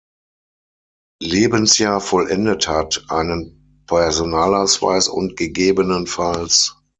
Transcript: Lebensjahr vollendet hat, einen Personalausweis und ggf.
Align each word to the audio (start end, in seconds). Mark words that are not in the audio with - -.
Lebensjahr 1.21 2.01
vollendet 2.01 2.67
hat, 2.67 3.05
einen 3.09 3.83
Personalausweis 3.85 5.07
und 5.07 5.35
ggf. 5.37 6.73